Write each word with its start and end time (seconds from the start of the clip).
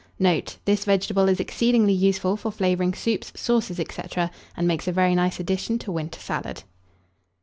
Note. 0.17 0.57
This 0.65 0.83
vegetable 0.83 1.29
is 1.29 1.39
exceedingly 1.39 1.93
useful 1.93 2.35
for 2.35 2.49
flavouring 2.49 2.95
soups, 2.95 3.31
sauces, 3.35 3.77
&c., 3.77 4.01
and 4.57 4.67
makes 4.67 4.87
a 4.87 4.91
very 4.91 5.13
nice 5.13 5.39
addition 5.39 5.77
to 5.77 5.91
winter 5.91 6.19
salad. 6.19 6.63